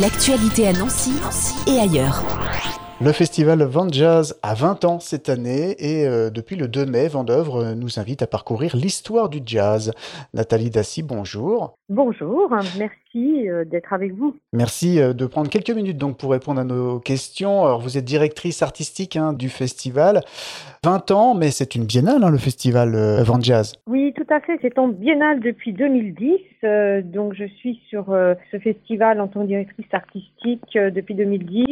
[0.00, 1.12] L'actualité à Nancy,
[1.66, 2.22] et ailleurs.
[3.00, 7.08] Le festival Vent Jazz a 20 ans cette année et euh, depuis le 2 mai,
[7.08, 9.92] Vendœuvre nous invite à parcourir l'histoire du jazz.
[10.34, 11.74] Nathalie Dassy, bonjour.
[11.88, 14.34] Bonjour, merci euh, d'être avec vous.
[14.52, 17.64] Merci euh, de prendre quelques minutes donc pour répondre à nos questions.
[17.64, 20.22] Alors, vous êtes directrice artistique hein, du festival.
[20.84, 23.76] 20 ans, mais c'est une biennale, hein, le festival euh, Vent Jazz.
[23.86, 24.58] Oui, tout à fait.
[24.62, 27.04] C'est en biennale depuis 2010.
[27.04, 28.06] donc, je suis sur
[28.50, 31.66] ce festival en tant que directrice artistique depuis 2010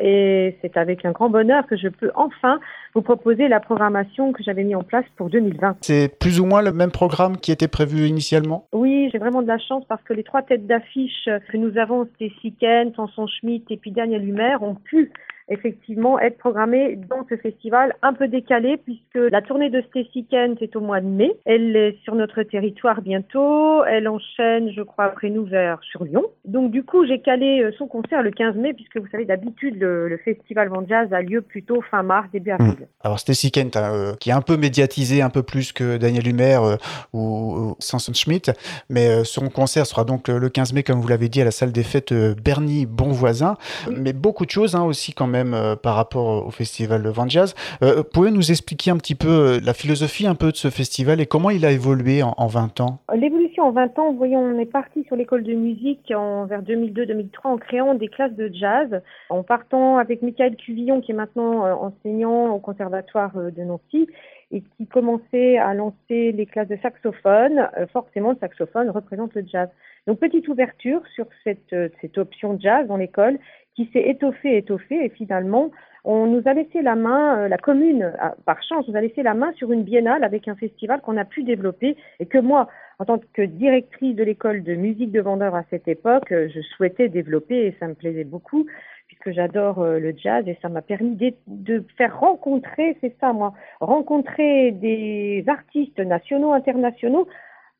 [0.00, 2.60] et c'est avec un grand bonheur que je peux enfin
[2.94, 5.78] vous proposer la programmation que j'avais mis en place pour 2020.
[5.80, 8.68] C'est plus ou moins le même programme qui était prévu initialement?
[8.72, 12.06] Oui, j'ai vraiment de la chance parce que les trois têtes d'affiche que nous avons,
[12.14, 15.12] Stacy Kent, Sanson Schmidt et puis Daniel Humer, ont pu
[15.48, 20.60] effectivement être programmée dans ce festival un peu décalé puisque la tournée de Stacy Kent
[20.60, 21.32] est au mois de mai.
[21.44, 23.84] Elle est sur notre territoire bientôt.
[23.84, 26.24] Elle enchaîne, je crois, après nous vers sur Lyon.
[26.44, 29.76] Donc du coup, j'ai calé euh, son concert le 15 mai puisque vous savez d'habitude
[29.78, 32.70] le, festival Van Jazz a lieu plutôt fin mars, début avril.
[32.70, 32.84] Hmm.
[33.04, 36.26] Alors Stacy Kent, hein, euh, qui est un peu médiatisé un peu plus que Daniel
[36.26, 36.76] Humer euh,
[37.12, 38.52] ou, Samson Schmidt,
[38.88, 41.70] mais son concert sera donc le 15 mai, comme vous l'avez dit, à la salle
[41.70, 43.56] des fêtes Bernie Bonvoisin.
[43.90, 47.28] Mais beaucoup de choses hein, aussi quand même euh, par rapport au festival de Van
[47.28, 47.54] Jazz.
[47.82, 51.20] Euh, pouvez nous expliquer un petit peu euh, la philosophie un peu de ce festival
[51.20, 52.98] et comment il a évolué en, 20 ans?
[53.14, 57.28] L'évolution en 20 ans, voyons, on est parti sur l'école de musique en, vers 2002-2003
[57.44, 62.54] en créant des classes de jazz, en partant avec Michael Cuvillon qui est maintenant enseignant
[62.54, 64.08] au conservatoire de Nancy
[64.52, 67.68] et qui commençait à lancer les classes de saxophone.
[67.92, 69.68] forcément, le saxophone représente le jazz.
[70.06, 73.38] Donc, petite ouverture sur cette, cette option jazz dans l'école
[73.74, 75.70] qui s'est étoffé, étoffé, et finalement,
[76.06, 78.12] on nous a laissé la main, euh, la commune,
[78.44, 81.24] par chance, nous a laissé la main sur une biennale avec un festival qu'on a
[81.24, 82.68] pu développer et que moi,
[83.00, 86.60] en tant que directrice de l'école de musique de vendeur à cette époque, euh, je
[86.60, 88.66] souhaitais développer et ça me plaisait beaucoup
[89.08, 91.16] puisque j'adore euh, le jazz et ça m'a permis
[91.48, 97.26] de, faire rencontrer, c'est ça moi, rencontrer des artistes nationaux, internationaux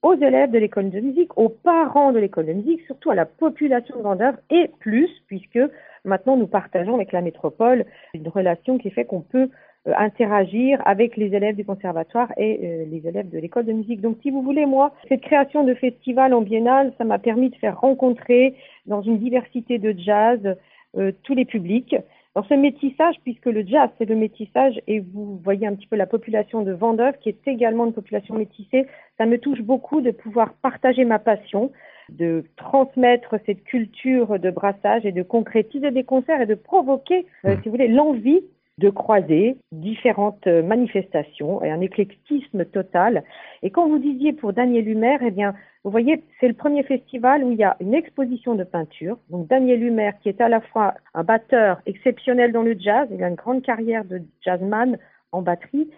[0.03, 3.27] aux élèves de l'école de musique, aux parents de l'école de musique, surtout à la
[3.27, 5.59] population de vendeur et plus, puisque
[6.07, 7.85] Maintenant, nous partageons avec la métropole
[8.15, 9.51] une relation qui fait qu'on peut
[9.89, 14.01] euh, interagir avec les élèves du conservatoire et euh, les élèves de l'école de musique.
[14.01, 17.57] Donc, si vous voulez, moi, cette création de festival en biennale, ça m'a permis de
[17.57, 18.55] faire rencontrer
[18.87, 20.57] dans une diversité de jazz
[20.97, 21.97] euh, tous les publics.
[22.37, 25.97] Dans ce métissage, puisque le jazz, c'est le métissage, et vous voyez un petit peu
[25.97, 28.87] la population de Vendeuve, qui est également une population métissée,
[29.17, 31.73] ça me touche beaucoup de pouvoir partager ma passion
[32.11, 37.55] de transmettre cette culture de brassage et de concrétiser des concerts et de provoquer, euh,
[37.55, 37.63] mmh.
[37.63, 38.43] si vous voulez, l'envie
[38.79, 43.25] de croiser différentes manifestations et un éclectisme total.
[43.63, 47.43] Et quand vous disiez pour Daniel Humer, eh bien, vous voyez, c'est le premier festival
[47.43, 49.19] où il y a une exposition de peinture.
[49.31, 53.23] Donc Daniel Humer, qui est à la fois un batteur exceptionnel dans le jazz, il
[53.23, 54.99] a une grande carrière de jazzman
[55.33, 55.89] en batterie,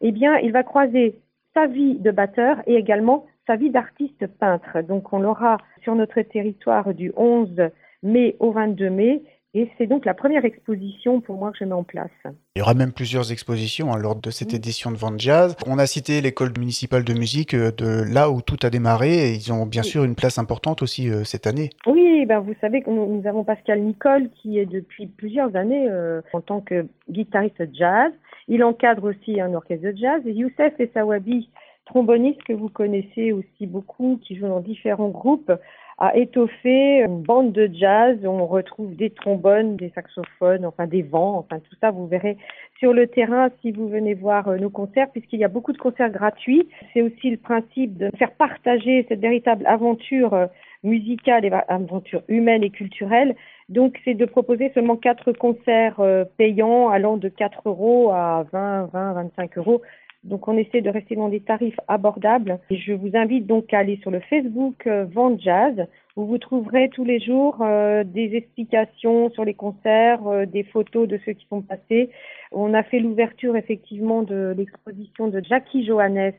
[0.00, 1.16] eh bien, il va croiser
[1.54, 4.82] sa vie de batteur et également sa vie d'artiste peintre.
[4.82, 7.70] Donc on l'aura sur notre territoire du 11
[8.02, 9.22] mai au 22 mai.
[9.58, 12.12] Et c'est donc la première exposition pour moi que je mets en place.
[12.54, 15.56] Il y aura même plusieurs expositions hein, lors de cette édition de Vente Jazz.
[15.66, 19.34] On a cité l'école municipale de musique euh, de là où tout a démarré et
[19.34, 21.70] ils ont bien sûr une place importante aussi euh, cette année.
[21.88, 26.20] Oui, ben vous savez que nous, avons Pascal Nicole qui est depuis plusieurs années euh,
[26.32, 28.12] en tant que guitariste jazz.
[28.46, 30.22] Il encadre aussi un orchestre de jazz.
[30.24, 31.50] Et Youssef Essawabi
[31.84, 35.50] tromboniste que vous connaissez aussi beaucoup, qui joue dans différents groupes,
[35.98, 38.18] a étoffé une bande de jazz.
[38.24, 42.36] On retrouve des trombones, des saxophones, enfin des vents, enfin tout ça, vous verrez
[42.78, 45.78] sur le terrain si vous venez voir euh, nos concerts, puisqu'il y a beaucoup de
[45.78, 46.68] concerts gratuits.
[46.94, 50.46] C'est aussi le principe de faire partager cette véritable aventure euh,
[50.84, 53.34] musicale et aventure humaine et culturelle.
[53.68, 58.90] Donc, c'est de proposer seulement quatre concerts euh, payants allant de 4 euros à 20,
[58.92, 59.82] 20, 25 euros
[60.24, 62.58] donc on essaie de rester dans des tarifs abordables.
[62.70, 65.86] Et je vous invite donc à aller sur le Facebook euh, Vente Jazz
[66.16, 71.06] où vous trouverez tous les jours euh, des explications sur les concerts, euh, des photos
[71.06, 72.10] de ceux qui sont passés.
[72.50, 76.32] On a fait l'ouverture effectivement de l'exposition de Jackie Johannes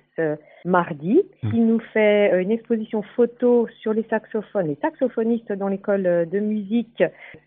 [0.65, 1.51] mardi, mmh.
[1.51, 7.03] qui nous fait une exposition photo sur les saxophones, les saxophonistes dans l'école de musique.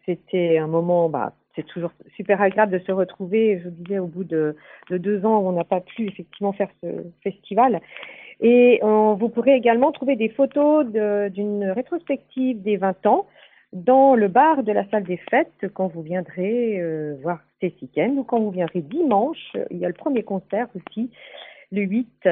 [0.06, 3.58] C'était un moment bah, c'est toujours super agréable de se retrouver.
[3.58, 4.56] Je vous disais, au bout de,
[4.90, 6.88] deux ans, on n'a pas pu effectivement faire ce
[7.22, 7.80] festival.
[8.40, 13.26] Et vous pourrez également trouver des photos d'une rétrospective des 20 ans
[13.72, 18.22] dans le bar de la salle des fêtes quand vous viendrez euh, voir Stacy ou
[18.22, 19.56] quand vous viendrez dimanche.
[19.70, 21.10] Il y a le premier concert aussi,
[21.70, 22.28] le 8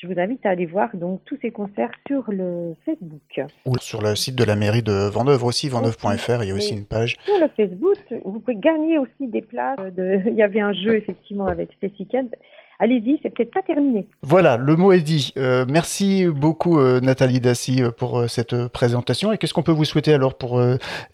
[0.00, 3.40] je vous invite à aller voir donc tous ces concerts sur le Facebook.
[3.66, 6.74] Ou sur le site de la mairie de Vendœuvre aussi, vendœuvre.fr, il y a aussi
[6.74, 7.16] une page.
[7.24, 9.78] Sur le Facebook, vous pouvez gagner aussi des places.
[9.94, 10.22] De...
[10.26, 12.34] Il y avait un jeu effectivement avec Stacy Kent
[12.80, 14.06] allez-y, c'est peut-être pas terminé.
[14.22, 15.32] Voilà, le mot est dit.
[15.36, 19.32] Euh, merci beaucoup euh, Nathalie Dassy euh, pour cette présentation.
[19.32, 20.60] Et qu'est-ce qu'on peut vous souhaiter alors pour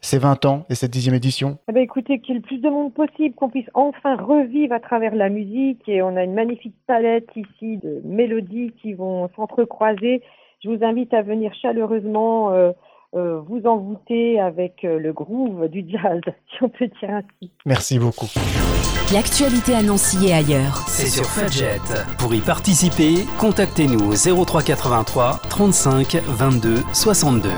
[0.00, 1.58] ces 20 ans et cette dixième édition?
[1.68, 4.74] Eh ben, Écoutez, qu'il y ait le plus de monde possible, qu'on puisse enfin revivre
[4.74, 5.82] à travers la musique.
[5.88, 10.22] Et on a une magnifique palette ici de mélodies qui vont s'entrecroiser.
[10.64, 12.72] Je vous invite à venir chaleureusement
[13.16, 16.20] euh, vous envoûter avec euh, le groove du jazz,
[16.50, 17.50] si on peut dire ainsi.
[17.64, 18.26] Merci beaucoup.
[19.12, 20.85] L'actualité annoncée ailleurs.
[20.88, 21.81] C'est sur Fudget.
[22.19, 27.50] Pour y participer, contactez-nous au 0383 35 22 62.